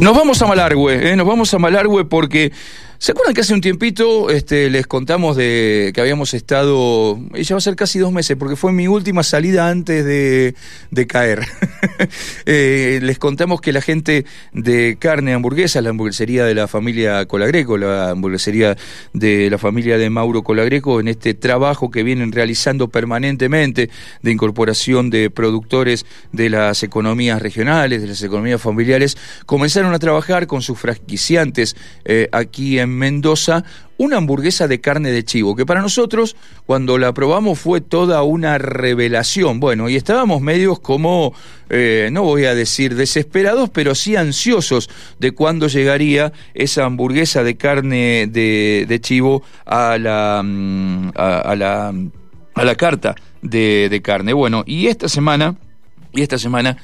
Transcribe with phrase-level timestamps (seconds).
[0.00, 1.16] Nos vamos a Malargüe, ¿eh?
[1.16, 2.52] nos vamos a Malargüe porque
[2.98, 7.58] ¿Se acuerdan que hace un tiempito este, les contamos de que habíamos estado, ya va
[7.58, 10.54] a ser casi dos meses, porque fue mi última salida antes de,
[11.06, 11.46] caer.
[12.48, 17.76] Eh, les contamos que la gente de carne hamburguesa, la hamburguesería de la familia Colagreco,
[17.76, 18.76] la hamburguesería
[19.12, 23.90] de la familia de Mauro Colagreco, en este trabajo que vienen realizando permanentemente
[24.22, 29.16] de incorporación de productores de las economías regionales, de las economías familiares,
[29.46, 33.64] comenzaron a trabajar con sus franquiciantes eh, aquí en Mendoza
[33.98, 36.36] una hamburguesa de carne de chivo, que para nosotros
[36.66, 39.60] cuando la probamos fue toda una revelación.
[39.60, 41.34] Bueno, y estábamos medios como,
[41.70, 47.56] eh, no voy a decir desesperados, pero sí ansiosos de cuándo llegaría esa hamburguesa de
[47.56, 51.94] carne de, chivo a la, mm, a, la,
[52.54, 54.32] a la carta de, de carne.
[54.32, 55.56] Bueno, y esta semana,
[56.12, 56.76] y esta semana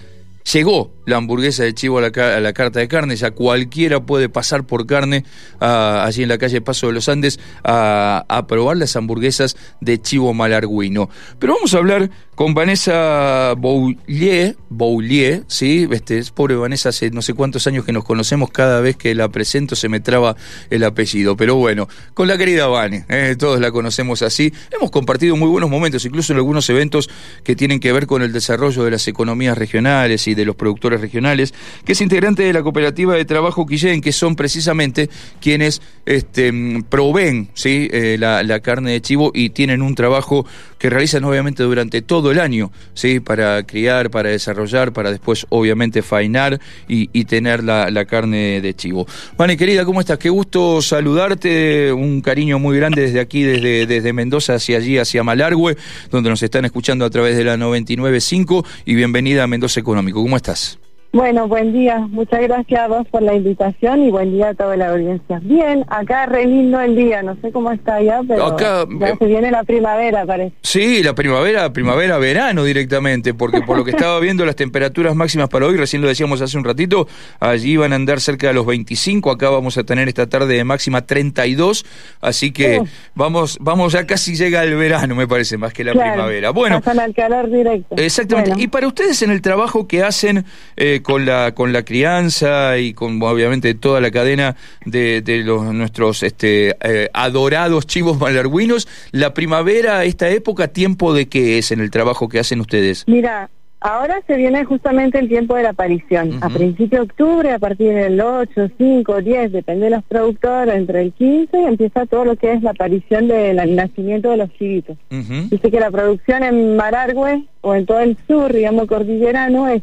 [0.51, 2.11] llegó la hamburguesa de chivo a la,
[2.53, 5.25] carta de carne, ya cualquiera puede pasar por carne
[5.61, 11.09] allí en la calle Paso de los Andes a, probar las hamburguesas de chivo malarguino.
[11.39, 15.87] Pero vamos a hablar con Vanessa Boulier, Boulier, ¿sí?
[15.91, 19.29] Este, pobre Vanessa, hace no sé cuántos años que nos conocemos, cada vez que la
[19.29, 20.37] presento se me traba
[20.71, 23.37] el apellido, pero bueno, con la querida Vane, ¿eh?
[23.39, 27.11] todos la conocemos así, hemos compartido muy buenos momentos, incluso en algunos eventos
[27.45, 30.92] que tienen que ver con el desarrollo de las economías regionales y de los productores
[31.01, 31.55] regionales,
[31.85, 35.09] que es integrante de la cooperativa de trabajo Quillén, que son precisamente
[35.41, 36.53] quienes este,
[36.89, 37.89] proveen ¿sí?
[37.93, 40.47] Eh, la, carne de chivo y tienen un trabajo
[40.83, 43.21] que realizan obviamente durante todo el año, ¿sí?
[43.21, 46.59] para criar, para desarrollar, para después obviamente fainar
[46.89, 49.07] y, tener la, carne de chivo.
[49.39, 50.19] Vane, querida, ¿cómo estás?
[50.19, 55.23] Qué gusto saludarte, un cariño muy grande desde aquí, desde, desde Mendoza hacia allí, hacia
[55.23, 55.77] Malargüe,
[56.11, 60.21] donde nos están escuchando a través de la 99.5 y bienvenida a Mendoza Económico.
[60.21, 60.81] ¿Cómo estás?
[61.13, 61.99] Bueno, buen día.
[62.11, 65.41] Muchas gracias a vos por la invitación y buen día a toda la audiencia.
[65.43, 67.23] Bien, acá re lindo el día.
[67.23, 70.55] No sé cómo está allá, pero acá, ya eh, se viene la primavera, parece.
[70.63, 75.51] Sí, la primavera, primavera, verano directamente, porque por lo que estaba viendo las temperaturas máximas
[75.51, 77.07] para hoy, recién lo decíamos hace un ratito,
[77.41, 80.65] allí van a andar cerca de los 25, acá vamos a tener esta tarde de
[80.65, 81.85] máxima 32,
[82.23, 82.81] así que
[83.15, 86.51] vamos vamos ya casi llega el verano, me parece, más que la primavera.
[86.53, 87.97] Bueno, pasan al calor directo.
[87.99, 88.55] Exactamente.
[88.57, 90.47] Y para ustedes en el trabajo que hacen
[90.77, 96.23] eh, con la con la crianza y con obviamente toda la cadena de, los nuestros
[96.23, 101.91] este, eh, adorados chivos malarguinos, la primavera, esta época, tiempo de qué es en el
[101.91, 103.05] trabajo que hacen ustedes?
[103.07, 103.51] Mira,
[103.85, 106.39] Ahora se viene justamente el tiempo de la aparición.
[106.41, 111.03] A principio de octubre, a partir del 8, 5, 10, depende de los productores, entre
[111.03, 114.97] el 15 empieza todo lo que es la aparición del nacimiento de los chivitos.
[115.11, 119.83] Dice que la producción en Marargüe o en todo el sur, digamos cordillerano, es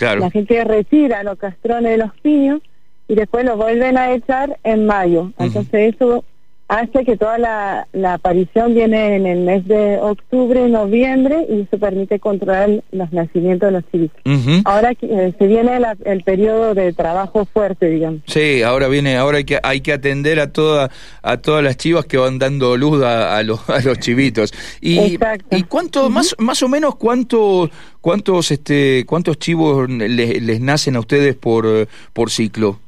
[0.00, 2.60] La gente retira los castrones de los piños
[3.08, 5.32] y después los vuelven a echar en mayo.
[5.38, 6.24] Entonces eso
[6.68, 12.20] hace que toda la, aparición viene en el mes de octubre, noviembre y eso permite
[12.20, 14.20] controlar los nacimientos de los chivitos.
[14.64, 18.20] Ahora eh, se viene el periodo de trabajo fuerte, digamos.
[18.26, 20.90] Sí, ahora viene, ahora hay que hay que atender a toda
[21.22, 24.52] a todas las chivas que van dando luz a, los a los chivitos.
[24.80, 25.18] Y,
[25.50, 27.70] y cuánto más más o menos cuánto
[28.00, 32.78] cuántos este cuántos chivos les, les nacen a ustedes por por ciclo.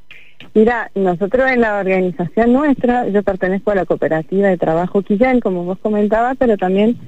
[0.55, 5.65] Mira, nosotros en la organización nuestra, yo pertenezco a la cooperativa de trabajo Quillén, como
[5.65, 6.99] vos comentabas, pero también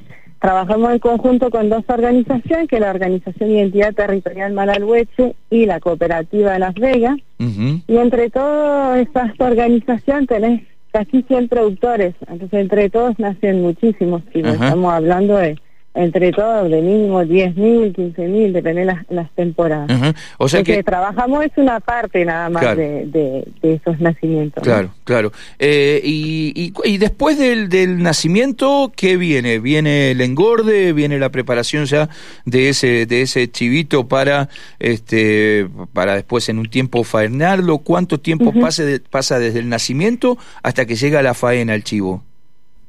[0.40, 5.80] trabajamos en conjunto con dos organizaciones, que es la Organización Identidad Territorial Malalhueche y la
[5.80, 7.16] Cooperativa de Las Vegas.
[7.38, 10.62] Y entre todas estas organizaciones tenés
[10.92, 15.58] casi 100 productores, entonces entre todos nacen muchísimos chivos, estamos hablando de
[15.94, 20.14] entre todos de mínimo 10.000, 15.000, depende las, las temporadas.
[20.38, 20.82] O sea que...
[20.82, 24.62] trabajamos es una parte nada más de, de, esos nacimientos.
[24.62, 25.32] Claro, claro.
[25.58, 29.58] Eh, y, y, después del, del nacimiento, ¿qué viene?
[29.58, 30.92] ¿Viene el engorde?
[30.94, 32.08] ¿Viene la preparación ya
[32.46, 34.48] de ese, de ese chivito para,
[34.78, 37.78] este, para después en un tiempo faenarlo?
[37.78, 42.22] ¿Cuánto tiempo pase pasa desde el nacimiento hasta que llega la faena el chivo?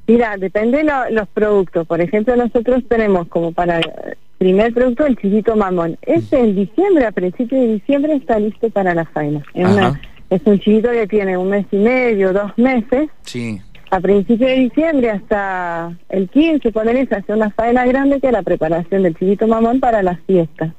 [0.08, 1.88] Mira, depende de los productos.
[1.88, 5.98] Por ejemplo, nosotros tenemos como para el primer producto el chiquito mamón.
[6.02, 9.44] Este en diciembre, a principios de diciembre, está listo para la faena.
[9.54, 9.70] Es,
[10.30, 13.10] es un chiquito que tiene un mes y medio, dos meses.
[13.22, 13.62] Sí.
[13.92, 18.34] A principios de diciembre hasta el 15, poner se hace una faena grande que es
[18.34, 20.74] la preparación del chiquito mamón para la fiesta.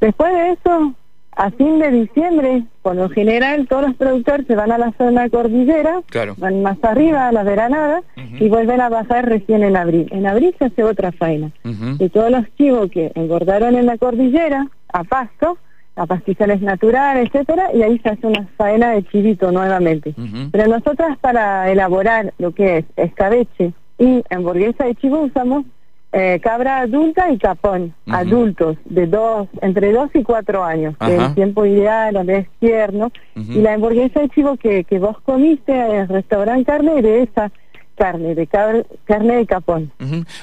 [0.00, 0.94] Después de eso,
[1.38, 5.30] a fin de diciembre, por lo general, todos los productores se van a la zona
[5.30, 6.02] cordillera,
[6.36, 10.08] van más arriba a las veranadas y vuelven a bajar recién en abril.
[10.10, 11.52] En abril se hace otra faena.
[12.00, 15.58] Y todos los chivos que engordaron en la cordillera, a pasto,
[15.94, 20.14] a pastizales naturales, etcétera, y ahí se hace una faena de chivito nuevamente.
[20.50, 25.64] Pero nosotras para elaborar lo que es escabeche y hamburguesa de chivo usamos
[26.12, 31.22] eh, cabra adulta y capón, adultos, de dos, entre dos y cuatro años, que es
[31.22, 33.12] el tiempo ideal, donde es tierno.
[33.36, 37.52] Y la hamburguesa de chivo que, que vos comiste en el restaurante carne, de esa
[37.98, 39.90] carne, de carne de capón.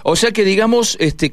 [0.04, 1.32] O sea que digamos, este,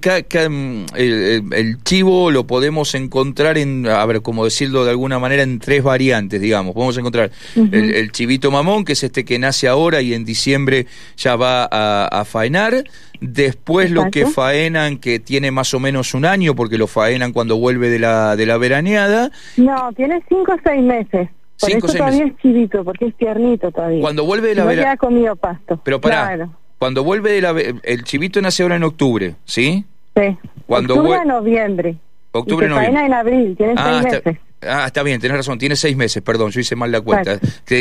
[0.48, 5.58] mm, el, chivo lo podemos encontrar en, a ver, como decirlo de alguna manera, en
[5.58, 6.74] tres variantes, digamos.
[6.74, 10.86] Podemos encontrar el, chivito mamón, que es este que nace ahora y en diciembre
[11.16, 12.84] ya va a, faenar.
[13.20, 17.56] Después lo que faenan, que tiene más o menos un año, porque lo faenan cuando
[17.56, 19.30] vuelve de la, de la veraneada.
[19.56, 21.28] No, tiene cinco o seis meses.
[21.62, 24.00] Por eso todavía es chivito, porque es tiernito todavía.
[24.00, 25.80] Cuando vuelve de la no ha comido pasto.
[25.84, 26.48] Pero para
[26.78, 27.54] cuando vuelve de la...
[27.84, 29.84] El chivito nace ahora en octubre, ¿sí?
[30.16, 30.36] Sí.
[30.66, 31.96] Cuando octubre a noviembre.
[32.32, 33.06] Octubre, noviembre.
[33.06, 34.40] en abril, tiene ah, seis meses.
[34.62, 37.38] Ah, está bien, tenés razón, tiene seis meses, perdón, yo hice mal la cuenta.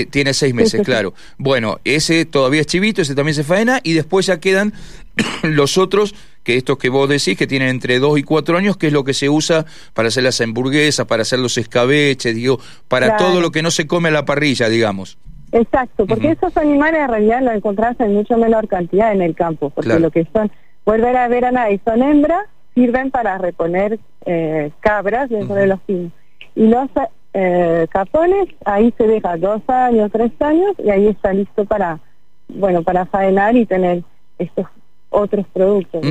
[0.09, 1.13] tiene seis meses, claro.
[1.37, 4.73] Bueno, ese todavía es chivito, ese también se faena, y después ya quedan
[5.43, 8.87] los otros, que estos que vos decís, que tienen entre dos y cuatro años, que
[8.87, 13.17] es lo que se usa para hacer las hamburguesas, para hacer los escabeches, digo, para
[13.17, 15.17] todo lo que no se come a la parrilla, digamos.
[15.51, 19.69] Exacto, porque esos animales en realidad los encontrás en mucho menor cantidad en el campo,
[19.69, 20.49] porque lo que son,
[20.85, 25.79] volver a ver a nadie, son hembras, sirven para reponer eh, cabras dentro de los
[25.81, 26.11] pinos.
[26.55, 26.89] Y los
[27.33, 31.99] eh, capones, ahí se deja dos años, tres años, y ahí está listo para,
[32.47, 34.03] bueno, para faenar y tener
[34.37, 34.67] estos
[35.11, 36.01] otros productos.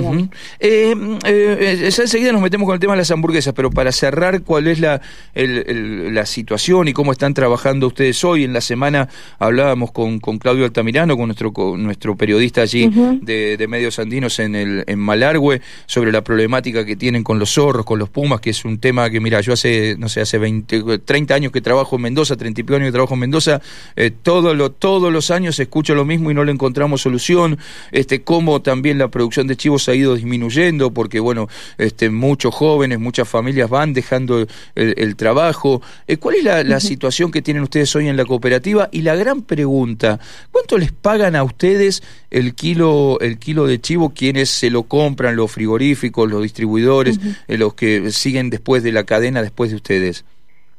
[0.61, 0.95] eh,
[1.25, 4.79] eh, enseguida nos metemos con el tema de las hamburguesas, pero para cerrar, ¿cuál es
[4.79, 5.01] la,
[5.35, 8.45] la situación y cómo están trabajando ustedes hoy?
[8.45, 9.09] En la semana
[9.39, 12.91] hablábamos con, con Claudio Altamirano, con nuestro, nuestro periodista allí
[13.23, 17.55] de, de, Medios Andinos en, el, en Malargüe, sobre la problemática que tienen con los
[17.55, 20.37] zorros, con los pumas, que es un tema que, mira, yo hace, no sé, hace
[20.37, 23.63] 20, 30 años que trabajo en Mendoza, 30 y pico años que trabajo en Mendoza,
[23.97, 27.59] eh, todo lo, todos los años escucho lo mismo y no le encontramos solución,
[27.93, 31.49] este, cómo también la producción de chivos ha ido disminuyendo porque, bueno,
[31.79, 35.83] este, muchos jóvenes, muchas familias van dejando el, trabajo.
[36.07, 38.89] Eh, ¿Cuál es la, situación que tienen ustedes hoy en la cooperativa?
[38.93, 40.19] Y la gran pregunta,
[40.51, 45.37] ¿cuánto les pagan a ustedes el kilo, el kilo de chivo quienes se lo compran,
[45.37, 50.25] los frigoríficos, los distribuidores, eh, los que siguen después de la cadena, después de ustedes?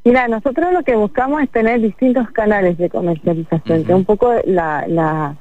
[0.03, 4.85] Mira, nosotros lo que buscamos es tener distintos canales de comercialización, que un poco la,
[4.87, 5.37] la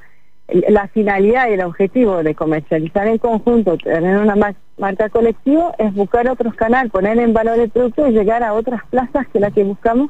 [0.69, 4.35] la finalidad y el objetivo de comercializar en conjunto, tener una
[4.77, 8.81] marca colectiva, es buscar otros canales, poner en valor el producto y llegar a otras
[8.89, 10.09] plazas que la que buscamos,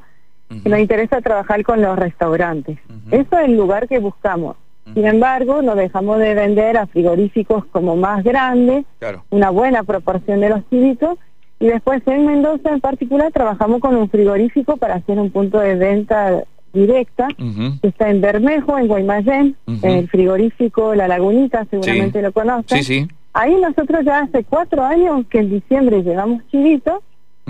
[0.63, 2.79] que nos interesa trabajar con los restaurantes.
[3.11, 4.57] Eso es el lugar que buscamos.
[4.93, 8.85] Sin embargo, no dejamos de vender a frigoríficos como más grandes,
[9.29, 11.17] una buena proporción de los chivitos,
[11.59, 15.75] y después en Mendoza en particular trabajamos con un frigorífico para hacer un punto de
[15.75, 16.43] venta
[16.73, 23.09] directa, que está en Bermejo, en Guaymallén, en el frigorífico La Lagunita, seguramente lo conocen.
[23.33, 27.01] Ahí nosotros ya hace cuatro años que en diciembre llevamos chivito,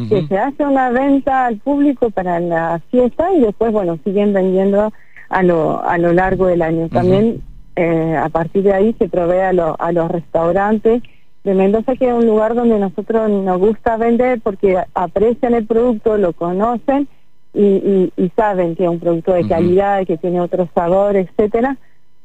[0.10, 4.92] que se hace una venta al público para la fiesta y después, bueno, siguen vendiendo
[5.30, 6.90] a lo, a lo largo del año.
[6.90, 7.42] También
[7.76, 11.04] eh, a partir de ahí se provee a, a los restaurantes
[11.44, 16.18] de Mendoza, que es un lugar donde nosotros nos gusta vender porque aprecian el producto,
[16.18, 17.08] lo conocen
[17.54, 21.78] y, y, saben que es un producto de calidad, que tiene otro sabor, etcétera,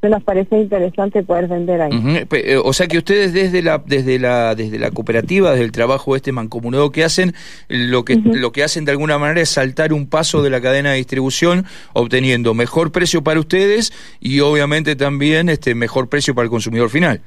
[0.08, 2.26] nos parece interesante poder vender ahí.
[2.30, 6.16] Eh, o sea que ustedes desde la desde la desde la cooperativa, desde el trabajo
[6.16, 7.34] este mancomunado que hacen,
[7.68, 10.90] lo que lo que hacen de alguna manera es saltar un paso de la cadena
[10.90, 16.50] de distribución, obteniendo mejor precio para ustedes y obviamente también este mejor precio para el
[16.50, 17.22] consumidor final.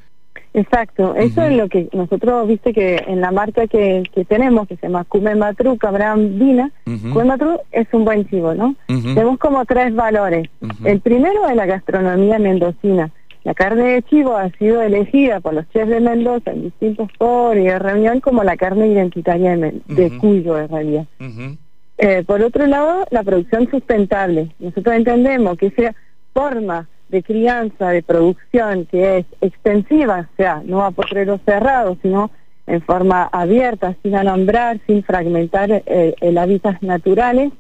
[0.53, 4.77] Exacto, eso es lo que nosotros, viste que en la marca que, que tenemos, que
[4.77, 5.06] se llama
[5.38, 8.75] Matru, Cabran Vina, Matru es un buen chivo, ¿no?
[8.88, 10.50] Tenemos como tres valores.
[10.84, 13.12] El primero es la gastronomía mendocina.
[13.44, 17.63] La carne de chivo ha sido elegida por los chefs de Mendoza en distintos foros
[17.63, 21.06] y de reunión como la carne identitaria de, Cuyo, en realidad.
[22.00, 24.51] Eh, por otro lado, la producción sustentable.
[24.60, 25.96] Nosotros entendemos que esa
[26.34, 32.32] forma de crianza, de producción que es extensiva, o sea, no a potreros cerrados, sino
[32.68, 37.51] en forma abierta, sin alambrar, sin fragmentar eh, el hábitat naturales,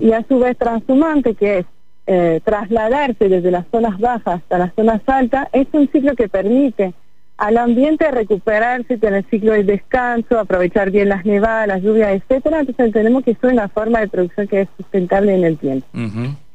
[0.00, 1.66] y a su vez transhumante, que es
[2.06, 6.94] eh, trasladarse desde las zonas bajas hasta las zonas altas, es un ciclo que permite
[7.36, 12.60] al ambiente recuperarse, tener ciclo de descanso, aprovechar bien las nevadas, las lluvias, etcétera.
[12.60, 15.86] Entonces tenemos que es una forma de producción que es sustentable en el tiempo.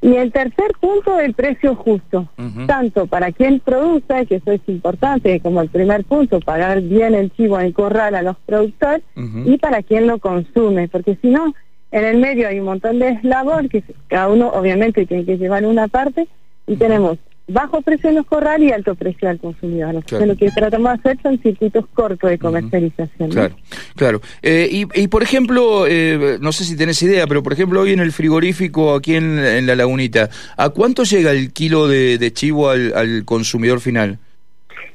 [0.01, 2.29] Y el tercer punto, el precio justo,
[2.67, 7.31] tanto para quien produce, que eso es importante, como el primer punto, pagar bien el
[7.33, 9.01] chivo en corral a los productores,
[9.45, 11.53] y para quien lo consume, porque si no,
[11.91, 15.65] En el medio hay un montón de eslabón que cada uno obviamente tiene que llevar
[15.65, 16.27] una parte
[16.67, 17.17] y tenemos
[17.49, 19.95] bajo precio en los corrales y alto precio al consumidor.
[19.95, 23.29] Entonces lo que tratamos de hacer son circuitos cortos de comercialización.
[23.29, 23.55] Claro,
[23.95, 24.21] claro.
[24.41, 27.99] Eh, y, por ejemplo, eh, no sé si tenés idea, pero por ejemplo hoy en
[27.99, 33.79] el frigorífico aquí en, la lagunita, ¿a cuánto llega el kilo de, chivo al consumidor
[33.79, 34.19] final?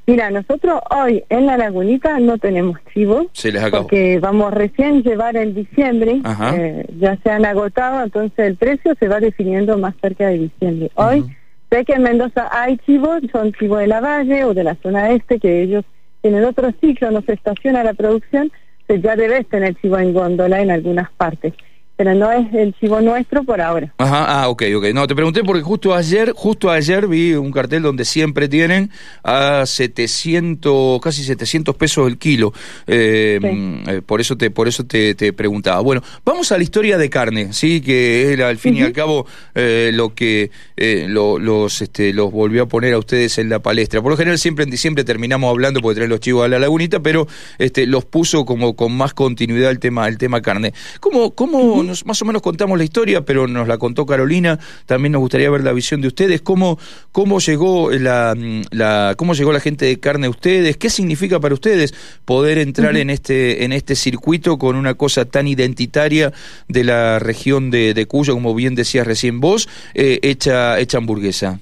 [0.07, 3.85] Mira, nosotros hoy en la lagunita no tenemos chivo, se les acabó.
[3.85, 6.21] porque vamos recién llevar en diciembre,
[6.57, 10.91] eh, ya se han agotado, entonces el precio se va definiendo más cerca de diciembre.
[10.97, 11.25] Hoy
[11.75, 15.11] sé que en Mendoza hay chivos, son chivos de la Valle o de la zona
[15.11, 15.85] este, que ellos
[16.23, 18.53] tienen otro ciclo, no se estaciona la producción,
[18.87, 21.53] se ya debes tener chivo en góndola en algunas partes
[21.97, 23.93] pero no es el chivo nuestro por ahora.
[23.99, 24.87] Ajá, ah, ok, ok.
[24.93, 28.91] No, te pregunté porque justo ayer, justo ayer vi un cartel donde siempre tienen
[29.23, 32.53] a 700, casi 700 pesos el kilo.
[32.87, 33.39] Eh,
[33.87, 35.81] eh, por eso te, por eso te, preguntaba.
[35.81, 39.27] Bueno, vamos a la historia de carne, sí, que era al fin y al cabo
[39.55, 44.03] eh, lo que los, este, los volvió a poner a ustedes en la palestra.
[44.03, 47.01] Por lo general siempre en diciembre terminamos hablando porque traen los chivos a la lagunita,
[47.01, 50.75] pero este, los puso como con más continuidad el tema, el tema carne.
[51.01, 54.59] ¿Cómo, cómo más o menos contamos la historia, pero nos la contó Carolina.
[54.87, 56.43] También nos gustaría ver la visión de ustedes.
[56.43, 56.79] ¿Cómo,
[57.13, 58.37] cómo, llegó, la,
[58.71, 60.77] la, cómo llegó la gente de carne a ustedes?
[60.77, 65.47] ¿Qué significa para ustedes poder entrar en, este, en este circuito con una cosa tan
[65.47, 66.33] identitaria
[66.69, 71.61] de la región de, de Cuyo, como bien decías recién vos, eh, hecha, hecha hamburguesa?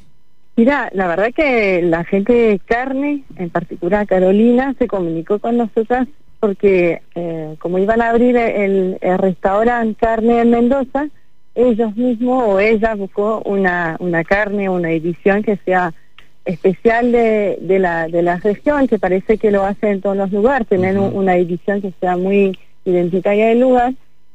[0.56, 6.08] Mira, la verdad que la gente de carne, en particular Carolina, se comunicó con nosotras
[6.42, 11.06] porque eh, como iban a abrir el, restaurante carne en Mendoza,
[11.54, 15.94] ellos mismos o ella buscó una, una carne, una edición que sea
[16.44, 20.32] especial de, de, la, de la región, que parece que lo hace en todos los
[20.32, 23.94] lugares, tener una edición que sea muy identitaria del lugar.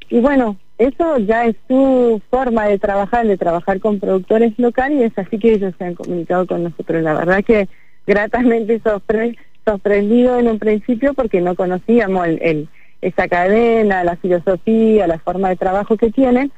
[0.09, 5.03] Y bueno, eso ya es su forma de trabajar, de trabajar con productores locales, y
[5.03, 7.03] es así que ellos se han comunicado con nosotros.
[7.03, 7.67] La verdad que
[8.05, 9.37] gratamente sorprende
[9.67, 12.69] sorprendido en un principio porque no conocíamos el,
[13.01, 16.51] esa cadena, la filosofía, la forma de trabajo que tienen.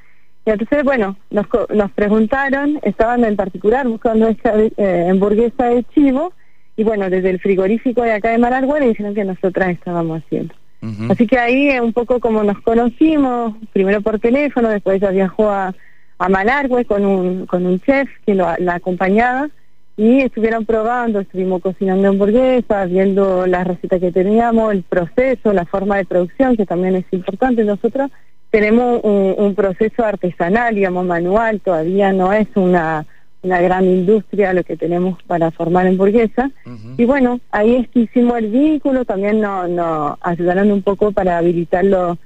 [0.45, 6.33] Y entonces, bueno, nos, nos preguntaron, estaban en particular buscando esta eh, hamburguesa de chivo,
[6.77, 10.53] y bueno, desde el frigorífico de acá de Maragüe le dijeron que nosotras estábamos haciendo.
[11.09, 15.75] Así que ahí un poco como nos conocimos, primero por teléfono, después ella viajó a,
[16.19, 19.49] a Malargüe con un, con un chef que lo, la acompañaba,
[19.99, 25.97] y estuvieron probando, estuvimos cocinando hamburguesas, viendo la receta que teníamos, el proceso, la forma
[25.97, 27.65] de producción, que también es importante.
[27.65, 28.09] Nosotros
[28.49, 33.05] tenemos un, proceso artesanal, digamos, manual, todavía no es una,
[33.41, 36.49] una gran industria lo que tenemos para formar hamburguesas.
[36.95, 41.37] Y bueno, ahí es que hicimos el vínculo, también nos no ayudaron un poco para
[41.37, 42.17] habilitarlo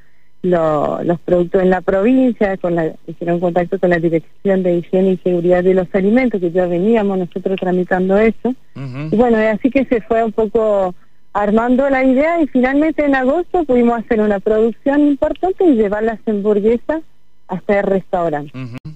[0.44, 5.18] los productos en la provincia, con la, hicieron contacto con la Dirección de Higiene y
[5.18, 8.54] Seguridad de los Alimentos, que ya veníamos nosotros tramitando eso.
[8.76, 10.94] Y bueno, así que se fue un poco
[11.32, 16.20] armando la idea y finalmente en agosto pudimos hacer una producción importante y llevar las
[16.28, 17.02] hamburguesas
[17.48, 18.52] hasta el restaurante.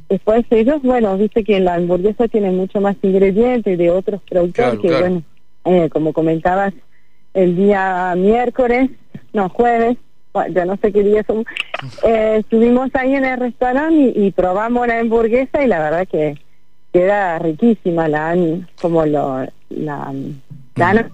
[0.09, 4.91] Después ellos, bueno, viste que la hamburguesa tiene mucho más ingredientes de otros productos que,
[4.91, 5.23] bueno,
[5.65, 6.73] eh, como comentabas,
[7.33, 8.89] el día miércoles,
[9.33, 9.97] no, jueves,
[10.49, 11.45] ya no sé qué día son,
[12.03, 16.37] eh, estuvimos ahí en el restaurante y, probamos la hamburguesa y la verdad que
[16.93, 18.35] queda riquísima, la
[18.81, 20.13] como lo, la,
[20.75, 21.09] la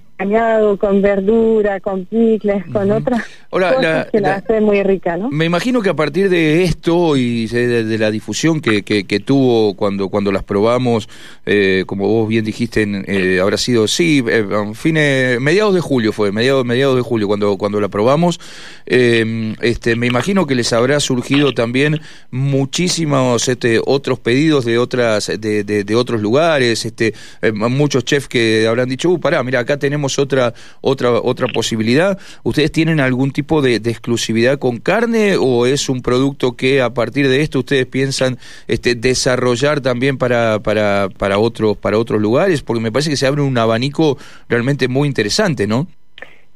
[0.79, 5.29] con verdura, con picles, con otras cosas que la, hace muy rica, ¿no?
[5.29, 10.09] Me imagino que a partir de esto y de, la difusión que, que, tuvo cuando
[10.09, 11.07] cuando las probamos,
[11.45, 16.31] eh, como vos bien dijiste, eh, habrá sido, sí, eh, fines, mediados de julio fue,
[16.31, 18.39] mediados, mediados de julio cuando, cuando la probamos,
[18.85, 22.01] eh, este, me imagino que les habrá surgido también
[22.31, 27.13] muchísimos este, otros pedidos de otras de, de, otros lugares, este,
[27.53, 32.17] muchos chefs que habrán dicho, uh, pará, mira, acá tenemos otra, otra, otra posibilidad.
[32.43, 37.27] ¿Ustedes tienen algún tipo de, exclusividad con carne o es un producto que a partir
[37.27, 42.61] de esto ustedes piensan este, desarrollar también para, para, para, otros, para otros lugares?
[42.61, 44.17] Porque me parece que se abre un abanico
[44.49, 45.87] realmente muy interesante, ¿no?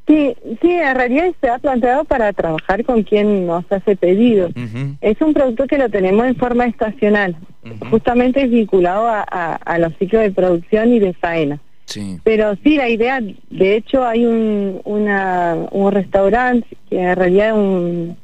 [0.08, 4.54] Sí, sí, en realidad se ha planteado para trabajar con quien nos hace pedidos.
[5.02, 7.36] Es un producto que lo tenemos en forma estacional,
[7.90, 11.60] justamente es vinculado a, a, los ciclos de producción y de faena.
[12.24, 17.54] Pero sí, la idea, de hecho hay un, una, un restaurante que en realidad es
[17.54, 18.18] un,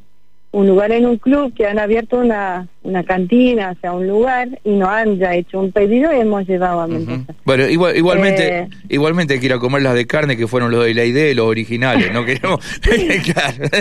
[0.53, 4.48] un lugar en un club que han abierto una, una cantina, o sea, un lugar,
[4.63, 7.34] y nos han ya hecho un pedido y hemos llevado a Mendoza.
[7.43, 10.70] Bueno, igual, igualmente, eh, igualmente hay que ir a comer las de carne que fueron
[10.70, 12.24] los de la idea, los originales, ¿no?
[12.24, 12.60] Queremos,
[13.34, 13.63] claro.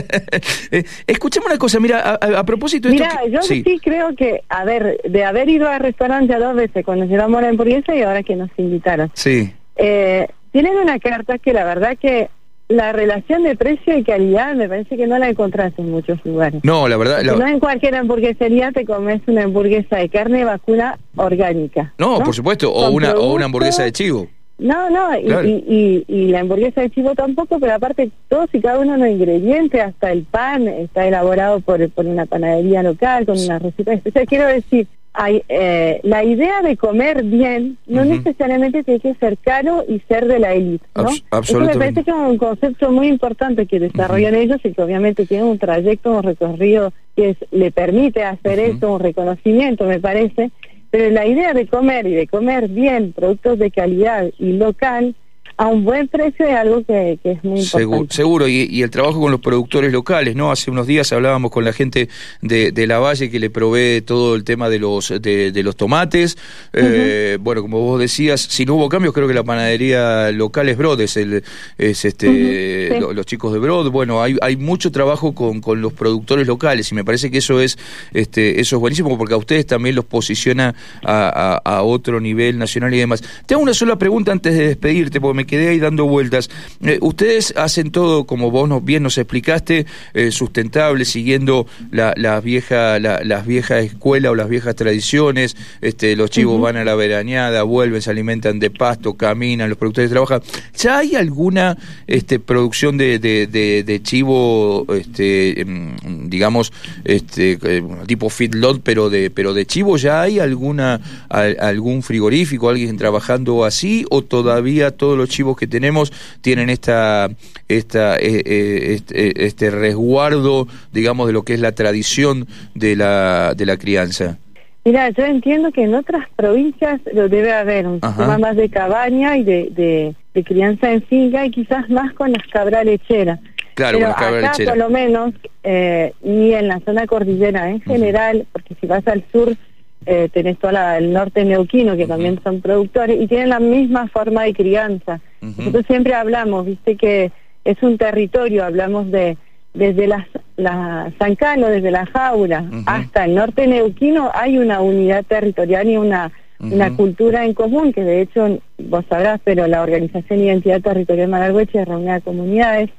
[0.70, 3.62] Eh, escuchame una cosa, mira, a, propósito de Mira, yo sí.
[3.82, 7.94] creo que, a ver, de haber ido al restaurante dos veces cuando llevamos la hamburguesa
[7.94, 9.10] y ahora que nos invitaron.
[9.12, 9.52] Sí.
[9.76, 12.28] Eh, tienen una carta que la verdad que
[12.68, 16.62] la relación de precio y calidad me parece que no la encontrás en muchos lugares.
[16.64, 17.22] No, la verdad.
[17.22, 21.92] No en cualquier hamburguesería te comes una hamburguesa de carne vacuna orgánica.
[21.98, 24.28] No, por supuesto, o una, o una hamburguesa de chivo.
[24.58, 28.92] No, no, y, y, la hamburguesa de chivo tampoco, pero aparte todos y cada uno
[28.92, 33.58] de los ingredientes, hasta el pan, está elaborado por, por una panadería local, con una
[33.58, 34.26] receta especial.
[34.26, 39.84] Quiero decir, hay, eh, la idea de comer bien no necesariamente tiene que ser caro
[39.86, 41.10] y ser de la élite, ¿no?
[41.40, 45.26] Eso me parece que es un concepto muy importante que desarrollan ellos y que obviamente
[45.26, 50.50] tienen un trayecto, un recorrido que le permite hacer esto, un reconocimiento, me parece.
[50.90, 55.14] Pero la idea de comer y de comer bien, productos de calidad y local,
[55.56, 58.14] a un buen precio es algo que, es muy importante.
[58.14, 60.50] Seguro, y, el trabajo con los productores locales, ¿no?
[60.50, 62.08] Hace unos días hablábamos con la gente
[62.40, 66.36] de, de La Valle que le provee todo el tema de los de, los tomates.
[66.72, 70.76] Eh, bueno, como vos decías, si no hubo cambios, creo que la panadería local es
[70.76, 71.44] Brod, es, el,
[71.78, 73.90] es este los chicos de Brod.
[73.90, 77.60] Bueno, hay, hay mucho trabajo con, con los productores locales y me parece que eso
[77.60, 77.78] es
[78.12, 82.92] este eso es buenísimo porque a ustedes también los posiciona a, a, otro nivel nacional
[82.94, 83.22] y demás.
[83.46, 86.48] Te hago una sola pregunta antes de despedirte, porque me quedé ahí dando vueltas.
[86.82, 92.40] Eh, ustedes hacen todo, como vos nos, bien nos explicaste, eh, sustentable, siguiendo la, la
[92.40, 95.54] vieja, la, las viejas escuelas o las viejas tradiciones.
[95.82, 100.10] Este, los chivos van a la veraneada, vuelven, se alimentan de pasto, caminan, los productores
[100.10, 100.40] trabajan.
[100.74, 106.72] ¿Ya hay alguna este, producción de, de, de, chivo, este, em, digamos,
[107.04, 109.98] este, eh, tipo feedlot, pero de, pero de chivo?
[109.98, 116.12] ¿Ya hay alguna, algún frigorífico, alguien trabajando así o todavía todos los chivos que tenemos
[116.40, 117.28] tienen esta,
[117.68, 122.96] esta, eh, eh, este, eh, este, resguardo, digamos, de lo que es la tradición de
[122.96, 124.38] la, de la crianza?
[124.84, 129.36] Mira, yo entiendo que en otras provincias lo debe haber un sistema más de cabaña
[129.36, 133.38] y de, de, crianza en finca y quizás más con las cabras lecheras.
[133.74, 135.32] Claro, Pero acá, por lo menos,
[135.64, 139.56] y en la zona cordillera en general, porque si vas al sur
[140.06, 144.44] eh, tenés todo el norte neuquino, que también son productores, y tienen la misma forma
[144.44, 145.20] de crianza.
[145.40, 147.32] Nosotros siempre hablamos, viste que
[147.64, 149.36] es un territorio, hablamos de
[149.74, 155.24] desde la, la San Carlos, desde la jaula, hasta el norte neuquino, hay una unidad
[155.24, 160.40] territorial y una, una cultura en común, que de hecho vos sabrás, pero la Organización
[160.40, 162.90] Identidad Territorial Malargüeche reúne a comunidades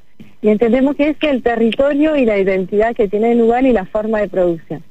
[0.44, 3.86] y entendemos que es el territorio y la identidad que tiene el lugar y la
[3.86, 4.82] forma de producción.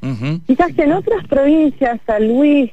[0.47, 2.71] Quizás que en otras provincias, San Luis,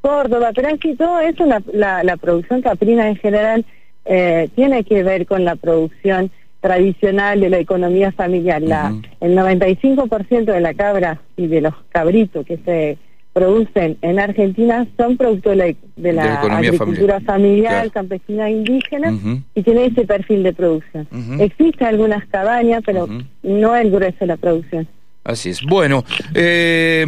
[0.00, 3.66] Córdoba, pero así todo eso, la, la, producción caprina en general
[4.06, 6.30] eh, tiene que ver con la producción
[6.62, 8.62] tradicional de la economía familiar.
[8.62, 12.96] la, el 95% de la cabra y de los cabritos que se
[13.32, 19.14] producen en Argentina son producto de la, agricultura familiar, campesina indígena
[19.54, 21.08] y tiene ese perfil de producción.
[21.38, 23.08] Existen algunas cabañas, pero
[23.42, 24.86] no el grueso de la producción.
[25.24, 25.62] Así es.
[25.62, 27.04] Bueno, eh,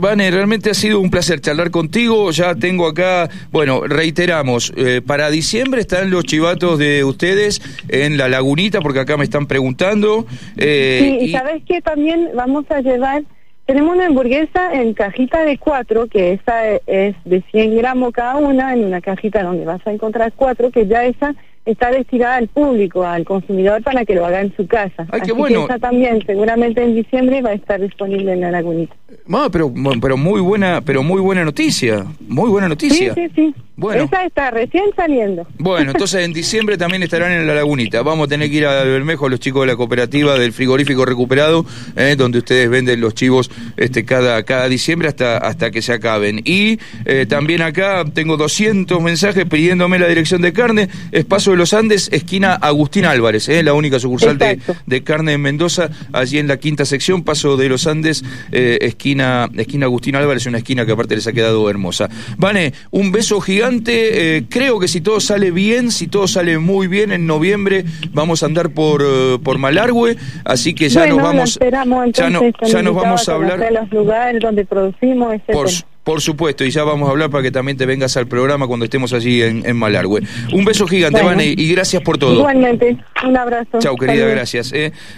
[0.00, 2.30] Vane, realmente ha sido un placer charlar contigo.
[2.30, 8.28] Ya tengo acá, bueno, reiteramos, eh, para diciembre están los chivatos de ustedes en la
[8.28, 10.24] lagunita, porque acá me están preguntando.
[10.56, 13.24] Eh, sí, y, sabes que también vamos a llevar
[13.68, 18.72] tenemos una hamburguesa en cajita de cuatro, que esa es de 100 gramos cada una,
[18.72, 21.34] en una cajita donde vas a encontrar cuatro, que ya esa
[21.70, 25.06] está destinada al público, al consumidor, para que lo haga en su casa.
[25.10, 25.64] Ay, qué bueno.
[25.64, 28.94] esa también, seguramente en diciembre va a estar disponible en la lagunita.
[29.30, 33.14] Ah, pero, pero muy buena, pero muy buena noticia, muy buena noticia.
[33.14, 33.54] Sí, sí, sí.
[33.78, 34.02] Bueno.
[34.02, 35.46] Esa está recién saliendo.
[35.56, 38.02] Bueno, entonces en diciembre también estarán en la lagunita.
[38.02, 41.64] Vamos a tener que ir a Bermejo, los chicos de la cooperativa del frigorífico recuperado,
[41.94, 46.40] eh, donde ustedes venden los chivos este, cada, cada diciembre hasta, hasta que se acaben.
[46.44, 50.88] Y eh, también acá tengo 200 mensajes pidiéndome la dirección de carne.
[51.12, 55.34] Es Paso de los Andes, esquina Agustín Álvarez, eh, la única sucursal de, de, carne
[55.34, 60.16] en Mendoza, allí en la quinta sección, Paso de los Andes, eh, esquina, esquina Agustín
[60.16, 62.08] Álvarez, una esquina que aparte les ha quedado hermosa.
[62.36, 66.86] Vane, un beso gigante eh, creo que si todo sale bien, si todo sale muy
[66.86, 71.58] bien, en noviembre vamos a andar por, uh, por Malargüe, así que ya nos vamos.
[71.60, 73.58] ya, no, ya nos vamos a hablar.
[73.58, 75.68] De los lugares donde producimos, Por,
[76.04, 78.84] por supuesto, y ya vamos a hablar para que también te vengas al programa cuando
[78.84, 80.22] estemos allí en, en Malargüe.
[80.52, 82.34] Un beso gigante, Vane, y gracias por todo.
[82.34, 83.78] Igualmente, un abrazo.
[83.78, 84.72] Chau, querida, gracias.
[84.72, 84.92] Eh.